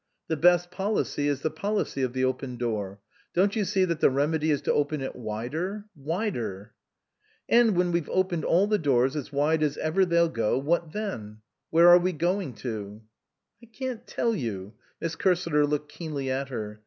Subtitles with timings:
[0.29, 2.99] The best policy is the policy of the open door.
[3.35, 6.73] Don't you see that the remedy is to open it wider wider!""
[7.57, 11.41] And when we've opened all the doors as wide as ever they'll go, what then?
[11.69, 13.03] Where are we going to?""
[13.63, 16.79] I can't tell you." Miss Cursiter looked keenly at her.